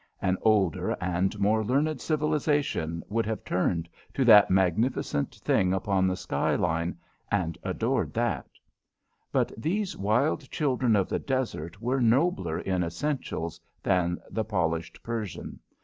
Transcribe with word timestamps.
An 0.19 0.35
older 0.41 0.97
and 0.99 1.37
more 1.37 1.63
learned 1.63 2.01
civilisation 2.01 3.03
would 3.07 3.27
have 3.27 3.43
turned 3.43 3.87
to 4.15 4.25
that 4.25 4.49
magnificent 4.49 5.35
thing 5.35 5.75
upon 5.75 6.07
the 6.07 6.15
skyline 6.15 6.97
and 7.31 7.55
adored 7.61 8.11
that. 8.15 8.47
But 9.31 9.51
these 9.55 9.95
wild 9.95 10.49
children 10.49 10.95
of 10.95 11.07
the 11.07 11.19
desert 11.19 11.79
were 11.83 12.01
nobler 12.01 12.59
in 12.61 12.81
essentials 12.83 13.61
than 13.83 14.17
the 14.31 14.43
polished 14.43 15.03
Persian. 15.03 15.59